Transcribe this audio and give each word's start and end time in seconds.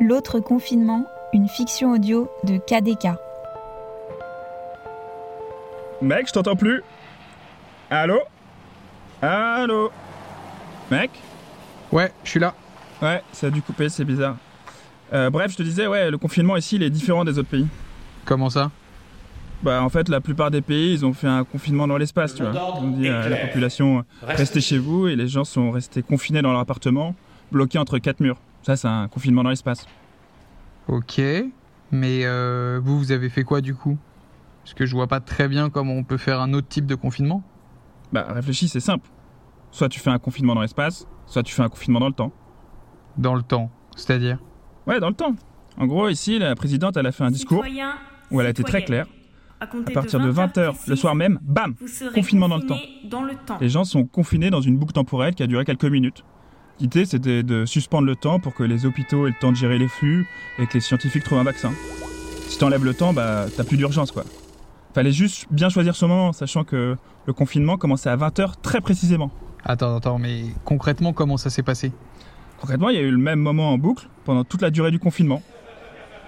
L'autre 0.00 0.40
confinement, 0.40 1.06
une 1.32 1.48
fiction 1.48 1.92
audio 1.92 2.30
de 2.44 2.58
KDK. 2.58 3.08
Mec, 6.02 6.28
je 6.28 6.32
t'entends 6.32 6.56
plus. 6.56 6.82
Allô? 7.90 8.18
Allô? 9.22 9.90
Mec? 10.90 11.10
Ouais, 11.90 12.12
je 12.24 12.30
suis 12.30 12.40
là. 12.40 12.54
Ouais, 13.00 13.22
ça 13.32 13.46
a 13.46 13.50
dû 13.50 13.62
couper, 13.62 13.88
c'est 13.88 14.04
bizarre. 14.04 14.36
Euh, 15.12 15.30
bref, 15.30 15.52
je 15.52 15.56
te 15.56 15.62
disais, 15.62 15.86
ouais, 15.86 16.10
le 16.10 16.18
confinement 16.18 16.56
ici, 16.56 16.76
il 16.76 16.82
est 16.82 16.90
différent 16.90 17.24
des 17.24 17.38
autres 17.38 17.48
pays. 17.48 17.66
Comment 18.24 18.50
ça? 18.50 18.70
Bah, 19.62 19.82
en 19.82 19.88
fait, 19.88 20.08
la 20.08 20.20
plupart 20.20 20.50
des 20.50 20.60
pays, 20.60 20.92
ils 20.92 21.06
ont 21.06 21.14
fait 21.14 21.28
un 21.28 21.44
confinement 21.44 21.86
dans 21.86 21.96
l'espace, 21.96 22.34
tu 22.34 22.42
vois. 22.42 22.52
Ils 22.52 22.84
ont 22.84 22.90
dit 22.90 23.08
à 23.08 23.28
la 23.28 23.36
population, 23.36 24.04
restez 24.22 24.60
chez 24.60 24.78
vous, 24.78 25.08
et 25.08 25.16
les 25.16 25.28
gens 25.28 25.44
sont 25.44 25.70
restés 25.70 26.02
confinés 26.02 26.42
dans 26.42 26.52
leur 26.52 26.60
appartement, 26.60 27.14
bloqués 27.52 27.78
entre 27.78 27.98
quatre 27.98 28.20
murs. 28.20 28.38
Ça, 28.66 28.74
c'est 28.74 28.88
un 28.88 29.06
confinement 29.06 29.44
dans 29.44 29.50
l'espace. 29.50 29.86
Ok. 30.88 31.22
Mais 31.92 32.22
euh, 32.24 32.80
vous, 32.82 32.98
vous 32.98 33.12
avez 33.12 33.28
fait 33.28 33.44
quoi 33.44 33.60
du 33.60 33.76
coup? 33.76 33.96
Parce 34.64 34.74
que 34.74 34.86
je 34.86 34.92
vois 34.96 35.06
pas 35.06 35.20
très 35.20 35.46
bien 35.46 35.70
comment 35.70 35.92
on 35.92 36.02
peut 36.02 36.16
faire 36.16 36.40
un 36.40 36.52
autre 36.52 36.66
type 36.66 36.84
de 36.84 36.96
confinement. 36.96 37.44
Bah, 38.12 38.26
réfléchis, 38.28 38.66
c'est 38.66 38.80
simple. 38.80 39.08
Soit 39.70 39.88
tu 39.88 40.00
fais 40.00 40.10
un 40.10 40.18
confinement 40.18 40.56
dans 40.56 40.62
l'espace, 40.62 41.06
soit 41.26 41.44
tu 41.44 41.54
fais 41.54 41.62
un 41.62 41.68
confinement 41.68 42.00
dans 42.00 42.08
le 42.08 42.12
temps. 42.12 42.32
Dans 43.16 43.36
le 43.36 43.42
temps. 43.42 43.70
C'est-à-dire? 43.94 44.40
Ouais, 44.88 44.98
dans 44.98 45.10
le 45.10 45.14
temps. 45.14 45.36
En 45.78 45.86
gros, 45.86 46.08
ici, 46.08 46.40
la 46.40 46.56
présidente, 46.56 46.96
elle 46.96 47.06
a 47.06 47.12
fait 47.12 47.22
un 47.22 47.30
discours 47.30 47.64
où 48.32 48.40
elle 48.40 48.48
a 48.48 48.50
été 48.50 48.64
très 48.64 48.82
claire. 48.82 49.06
À 49.60 49.68
partir 49.68 50.18
de 50.18 50.32
20h, 50.32 50.88
le 50.88 50.96
soir 50.96 51.14
même, 51.14 51.38
bam 51.40 51.76
Confinement 52.12 52.48
dans 52.48 52.56
le 52.56 52.66
temps. 52.66 52.80
Dans 53.04 53.22
le 53.22 53.36
temps. 53.36 53.58
Les 53.60 53.68
gens 53.68 53.84
sont 53.84 54.06
confinés 54.06 54.50
dans 54.50 54.60
une 54.60 54.76
boucle 54.76 54.92
temporelle 54.92 55.36
qui 55.36 55.44
a 55.44 55.46
duré 55.46 55.64
quelques 55.64 55.84
minutes. 55.84 56.24
L'idée, 56.78 57.06
c'était 57.06 57.42
de 57.42 57.64
suspendre 57.64 58.06
le 58.06 58.16
temps 58.16 58.38
pour 58.38 58.52
que 58.52 58.62
les 58.62 58.84
hôpitaux 58.84 59.26
aient 59.26 59.30
le 59.30 59.36
temps 59.40 59.50
de 59.50 59.56
gérer 59.56 59.78
les 59.78 59.88
flux 59.88 60.26
et 60.58 60.66
que 60.66 60.74
les 60.74 60.80
scientifiques 60.80 61.24
trouvent 61.24 61.38
un 61.38 61.44
vaccin. 61.44 61.72
Si 62.48 62.58
t'enlèves 62.58 62.84
le 62.84 62.92
temps, 62.92 63.14
bah, 63.14 63.46
t'as 63.56 63.64
plus 63.64 63.78
d'urgence, 63.78 64.12
quoi. 64.12 64.24
Fallait 64.94 65.12
juste 65.12 65.46
bien 65.50 65.70
choisir 65.70 65.96
ce 65.96 66.04
moment, 66.04 66.32
sachant 66.32 66.64
que 66.64 66.96
le 67.26 67.32
confinement 67.32 67.78
commençait 67.78 68.10
à 68.10 68.16
20h 68.16 68.60
très 68.62 68.82
précisément. 68.82 69.30
Attends, 69.64 69.96
attends, 69.96 70.18
mais 70.18 70.42
concrètement, 70.64 71.12
comment 71.12 71.38
ça 71.38 71.48
s'est 71.48 71.62
passé? 71.62 71.92
Concrètement, 72.60 72.90
il 72.90 72.96
y 72.96 72.98
a 72.98 73.02
eu 73.02 73.10
le 73.10 73.18
même 73.18 73.40
moment 73.40 73.72
en 73.72 73.78
boucle 73.78 74.08
pendant 74.24 74.44
toute 74.44 74.60
la 74.62 74.70
durée 74.70 74.90
du 74.90 74.98
confinement. 74.98 75.42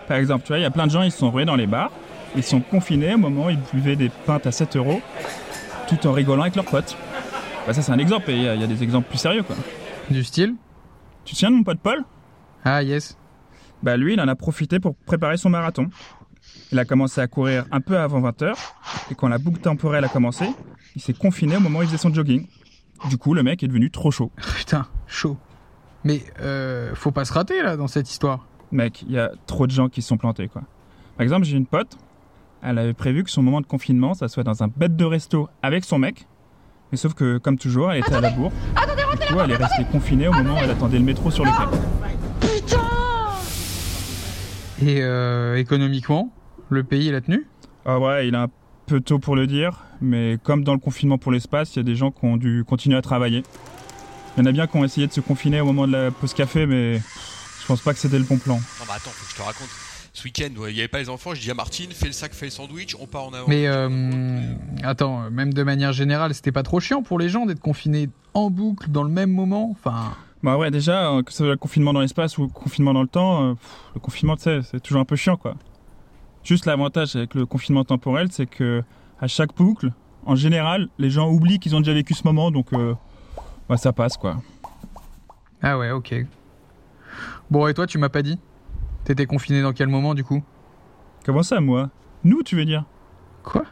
Par 0.07 0.17
exemple, 0.17 0.45
tu 0.45 0.49
vois, 0.49 0.59
il 0.59 0.63
y 0.63 0.67
a 0.67 0.71
plein 0.71 0.87
de 0.87 0.91
gens, 0.91 1.03
ils 1.03 1.13
se 1.13 1.19
sont 1.19 1.31
rués 1.31 1.45
dans 1.45 1.57
les 1.57 1.67
bars, 1.67 1.91
ils 2.37 2.43
sont 2.43 2.61
confinés 2.61 3.15
au 3.15 3.19
moment 3.19 3.47
où 3.47 3.51
ils 3.51 3.61
buvaient 3.75 3.97
des 3.97 4.09
pintes 4.09 4.47
à 4.47 4.53
7 4.53 4.77
euros, 4.77 5.03
tout 5.89 6.07
en 6.07 6.13
rigolant 6.13 6.43
avec 6.43 6.57
leurs 6.57 6.65
potes. 6.65 6.97
Bah, 7.67 7.75
ça, 7.75 7.83
c'est 7.83 7.93
un 7.93 7.99
exemple, 7.99 8.31
et 8.31 8.35
il 8.35 8.41
y, 8.41 8.45
y 8.45 8.65
a 8.65 8.67
des 8.67 8.83
exemples 8.83 9.09
plus 9.09 9.19
sérieux, 9.19 9.43
quoi. 9.43 9.57
Du 10.11 10.25
style 10.25 10.55
Tu 11.25 11.35
te 11.35 11.39
souviens 11.39 11.51
de 11.51 11.57
mon 11.57 11.65
pote 11.65 11.81
Paul? 11.81 12.05
Ah, 12.65 12.83
yes. 12.83 13.17
Bah 13.83 13.97
lui, 13.97 14.15
il 14.15 14.21
en 14.21 14.29
a 14.29 14.35
profité 14.35 14.81
pour 14.81 14.97
préparer 14.97 15.37
son 15.37 15.51
marathon. 15.51 15.91
Il 16.73 16.79
a 16.79 16.85
commencé 16.85 17.21
à 17.21 17.27
courir 17.27 17.67
un 17.71 17.81
peu 17.81 17.99
avant 17.99 18.21
20h, 18.21 18.55
et 19.11 19.15
quand 19.15 19.29
la 19.29 19.39
boucle 19.39 19.61
temporelle 19.61 20.05
a 20.05 20.09
commencé, 20.09 20.47
il 20.97 21.03
s'est 21.03 21.13
confiné 21.13 21.57
au 21.57 21.61
moment 21.61 21.81
où 21.81 21.83
il 21.83 21.87
faisait 21.87 21.99
son 21.99 22.13
jogging. 22.13 22.47
Du 23.09 23.19
coup, 23.19 23.35
le 23.35 23.43
mec 23.43 23.63
est 23.63 23.69
devenu 23.69 23.91
trop 23.91 24.11
chaud. 24.11 24.33
Putain, 24.57 24.87
chaud. 25.07 25.37
Mais 26.05 26.23
euh, 26.41 26.95
faut 26.95 27.11
pas 27.11 27.25
se 27.25 27.33
rater 27.33 27.63
là 27.63 27.77
dans 27.77 27.87
cette 27.87 28.11
histoire. 28.11 28.47
Mec, 28.73 29.03
il 29.03 29.13
y 29.13 29.19
a 29.19 29.31
trop 29.47 29.67
de 29.67 29.73
gens 29.73 29.89
qui 29.89 30.03
se 30.03 30.09
sont 30.09 30.17
plantés, 30.17 30.49
quoi. 30.49 30.63
Par 31.17 31.23
exemple, 31.23 31.45
j'ai 31.45 31.57
une 31.57 31.67
pote, 31.67 31.99
elle 32.63 32.79
avait 32.79 32.95
prévu 32.95 33.25
que 33.25 33.31
son 33.31 33.43
moment 33.43 33.61
de 33.61 33.67
confinement, 33.67 34.15
ça 34.15 34.29
soit 34.29 34.45
dans 34.45 34.63
un 34.63 34.69
bête 34.69 34.97
de 34.97 35.05
resto 35.05 35.49
avec 35.63 35.85
son 35.85 35.99
mec, 35.99 36.27
mais 36.93 36.99
sauf 36.99 37.15
que, 37.15 37.39
comme 37.39 37.59
toujours, 37.59 37.93
elle 37.93 38.01
était 38.01 38.15
à 38.15 38.21
la 38.21 38.31
bourre. 38.31 38.53
Coup, 39.29 39.41
elle 39.41 39.51
est 39.51 39.57
restée 39.57 39.85
confinée 39.85 40.29
au 40.29 40.33
moment 40.33 40.55
où 40.55 40.59
elle 40.63 40.71
attendait 40.71 40.99
le 40.99 41.05
métro 41.05 41.31
sur 41.31 41.45
le 41.45 41.51
quai. 41.51 41.77
Et 44.81 45.03
euh, 45.03 45.57
économiquement, 45.57 46.33
le 46.69 46.85
pays 46.85 47.07
il 47.09 47.15
a 47.15 47.21
tenu 47.21 47.47
Ah 47.85 47.99
ouais, 47.99 48.29
il 48.29 48.35
est 48.35 48.39
un 48.39 48.49
peu 48.87 49.01
tôt 49.01 49.19
pour 49.19 49.37
le 49.37 49.47
dire, 49.47 49.85
mais 50.01 50.39
comme 50.43 50.65
dans 50.65 50.73
le 50.73 50.79
confinement 50.79 51.19
pour 51.19 51.33
l'espace, 51.33 51.75
il 51.75 51.79
y 51.79 51.81
a 51.81 51.83
des 51.83 51.97
gens 51.97 52.11
qui 52.11 52.25
ont 52.25 52.37
dû 52.37 52.65
continuer 52.67 52.97
à 52.97 53.03
travailler. 53.03 53.43
Il 54.37 54.41
y 54.41 54.43
en 54.43 54.47
a 54.47 54.53
bien 54.53 54.67
qui 54.67 54.77
ont 54.77 54.85
essayé 54.85 55.07
de 55.07 55.13
se 55.13 55.21
confiner 55.21 55.61
au 55.61 55.67
moment 55.67 55.87
de 55.87 55.93
la 55.93 56.11
pause 56.11 56.33
café, 56.33 56.65
mais 56.65 56.99
je 56.99 57.67
pense 57.67 57.81
pas 57.81 57.93
que 57.93 57.99
c'était 57.99 58.19
le 58.19 58.25
bon 58.25 58.39
plan. 58.39 58.55
Non, 58.55 58.85
mais 58.87 58.95
attends, 58.95 59.11
faut 59.11 59.25
que 59.27 59.33
je 59.33 59.37
te 59.37 59.43
raconte. 59.43 59.69
Ce 60.13 60.25
week-end, 60.25 60.49
il 60.69 60.75
n'y 60.75 60.81
avait 60.81 60.89
pas 60.89 60.99
les 61.01 61.11
enfants. 61.11 61.35
Je 61.35 61.41
dis 61.41 61.51
à 61.51 61.55
Martine, 61.55 61.91
fais 61.93 62.07
le 62.07 62.13
sac, 62.13 62.33
fais 62.33 62.47
le 62.47 62.51
sandwich, 62.51 62.97
on 62.99 63.07
part 63.07 63.25
en 63.25 63.33
avant. 63.33 63.47
Mais 63.47 63.67
euh, 63.67 64.41
attends, 64.83 65.31
même 65.31 65.53
de 65.53 65.63
manière 65.63 65.93
générale, 65.93 66.35
c'était 66.35 66.53
pas 66.53 66.63
trop 66.63 66.81
chiant 66.81 67.03
pour 67.03 67.19
les 67.19 67.29
gens 67.29 67.47
d'être 67.47 67.61
confinés 67.61 68.09
en 68.39 68.51
boucle 68.51 68.91
dans 68.91 69.03
le 69.03 69.11
même 69.11 69.31
moment 69.31 69.69
Enfin, 69.71 70.13
Bah 70.43 70.57
ouais, 70.57 70.71
déjà, 70.71 71.11
euh, 71.11 71.23
que 71.23 71.33
ce 71.33 71.39
soit 71.39 71.47
le 71.49 71.57
confinement 71.57 71.93
dans 71.93 72.01
l'espace 72.01 72.39
ou 72.39 72.43
le 72.43 72.49
confinement 72.49 72.95
dans 72.95 73.03
le 73.03 73.09
temps, 73.09 73.43
euh, 73.43 73.55
pff, 73.55 73.77
le 73.95 74.01
confinement, 74.01 74.37
tu 74.37 74.43
sais, 74.43 74.63
c'est 74.63 74.81
toujours 74.81 75.01
un 75.01 75.05
peu 75.05 75.17
chiant, 75.17 75.37
quoi. 75.37 75.55
Juste 76.45 76.67
l'avantage 76.67 77.17
avec 77.17 77.35
le 77.35 77.45
confinement 77.47 77.85
temporel, 77.85 78.29
c'est 78.31 78.47
que 78.47 78.83
à 79.21 79.27
chaque 79.27 79.55
boucle, 79.57 79.93
en 80.25 80.37
général, 80.37 80.89
les 80.99 81.11
gens 81.11 81.29
oublient 81.31 81.59
qu'ils 81.59 81.75
ont 81.75 81.81
déjà 81.81 81.93
vécu 81.93 82.15
ce 82.15 82.23
moment, 82.25 82.51
donc 82.51 82.73
euh, 82.73 82.95
bah, 83.69 83.77
ça 83.77 83.93
passe, 83.93 84.17
quoi. 84.17 84.37
ah 85.63 85.77
ouais, 85.79 85.91
ok. 85.91 86.15
Bon, 87.51 87.67
et 87.67 87.75
toi, 87.75 87.87
tu 87.87 87.99
m'as 87.99 88.09
pas 88.09 88.23
dit? 88.23 88.39
T'étais 89.05 89.27
confiné 89.27 89.63
dans 89.63 89.73
quel 89.73 89.89
moment 89.89 90.15
du 90.15 90.23
coup? 90.23 90.43
Comment 91.25 91.43
ça, 91.43 91.61
moi? 91.61 91.91
Nous, 92.25 92.43
tu 92.43 92.57
veux 92.57 92.65
dire? 92.65 92.85
Quoi? 93.43 93.65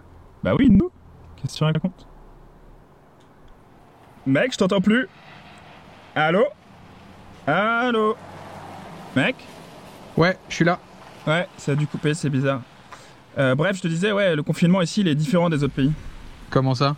Bah 0.43 0.55
oui, 0.59 0.69
nous. 0.71 0.91
Qu'est-ce 1.37 1.55
que 1.55 1.59
tu 1.59 1.65
racontes? 1.65 2.07
Mec, 4.27 4.53
je 4.53 4.59
t'entends 4.59 4.81
plus. 4.81 5.09
Allô? 6.15 6.45
Allô? 7.47 8.17
Mec? 9.15 9.37
Ouais, 10.17 10.37
je 10.49 10.55
suis 10.55 10.65
là. 10.65 10.81
Ouais, 11.27 11.47
ça 11.57 11.73
a 11.73 11.75
dû 11.77 11.87
couper, 11.87 12.13
c'est 12.15 12.31
bizarre. 12.31 12.63
Euh, 13.39 13.55
bref, 13.55 13.77
je 13.77 13.83
te 13.83 13.89
disais, 13.89 14.11
ouais, 14.11 14.35
le 14.35 14.43
confinement 14.43 14.83
ici, 14.83 15.03
il 15.03 15.09
est 15.09 15.15
différent 15.15 15.49
des 15.49 15.63
autres 15.63 15.75
pays. 15.75 15.93
Comment 16.51 16.75
ça? 16.75 16.97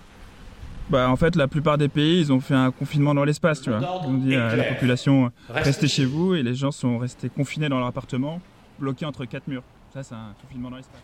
Bah, 0.89 1.11
en 1.11 1.16
fait, 1.16 1.37
la 1.37 1.49
plupart 1.49 1.77
des 1.77 1.89
pays, 1.89 2.21
ils 2.21 2.33
ont 2.33 2.41
fait 2.41 2.55
un 2.55 2.71
confinement 2.71 3.15
dans 3.15 3.25
l'espace, 3.25 3.60
tu 3.60 3.69
vois. 3.71 3.81
Ils 4.05 4.09
ont 4.09 4.15
dit 4.15 4.34
à 4.34 4.56
la 4.56 4.65
population, 4.65 5.31
restez 5.50 5.87
chez 5.89 6.06
vous, 6.06 6.34
et 6.34 6.43
les 6.43 6.55
gens 6.55 6.71
sont 6.71 6.97
restés 6.97 7.28
confinés 7.28 7.69
dans 7.69 7.78
leur 7.78 7.89
appartement, 7.89 8.41
bloqués 8.78 9.05
entre 9.05 9.27
quatre 9.27 9.49
murs. 9.49 9.65
Ça, 9.93 10.03
c'est 10.03 10.15
un 10.15 10.34
confinement 10.41 10.71
dans 10.71 10.77
l'espace. 10.77 11.03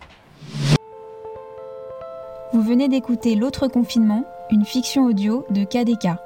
Vous 2.52 2.62
venez 2.62 2.88
d'écouter 2.88 3.34
L'autre 3.34 3.66
confinement, 3.66 4.24
une 4.54 4.64
fiction 4.64 5.06
audio 5.06 5.44
de 5.50 5.64
KDK. 5.64 6.23